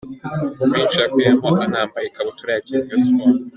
menshi 0.71 0.95
yakuyemo 1.01 1.47
anambaye 1.65 2.05
ikabutura 2.07 2.51
ya 2.53 2.63
Kiyovu 2.65 2.97
Sports. 3.03 3.41